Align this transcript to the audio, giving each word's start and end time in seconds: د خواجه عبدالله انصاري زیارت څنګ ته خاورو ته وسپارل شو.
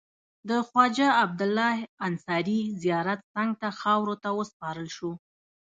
د 0.49 0.51
خواجه 0.67 1.07
عبدالله 1.23 1.75
انصاري 2.07 2.59
زیارت 2.83 3.19
څنګ 3.33 3.49
ته 3.61 3.67
خاورو 3.79 4.15
ته 4.23 4.29
وسپارل 4.39 4.87
شو. 4.97 5.11